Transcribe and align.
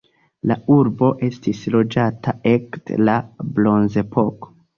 La 0.51 0.55
urbo 0.75 1.09
estis 1.27 1.59
loĝata 1.75 2.33
ekde 2.53 2.99
la 3.03 3.19
bronzepoko. 3.61 4.53